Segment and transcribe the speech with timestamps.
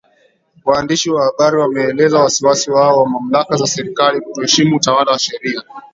[0.65, 5.61] Waandishi wa habari wameeleza wasiwasi wao wa mamlaka za serikali kutoheshimu utawala wa sheria